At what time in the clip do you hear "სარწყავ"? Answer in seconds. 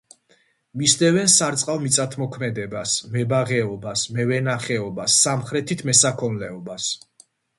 1.33-1.75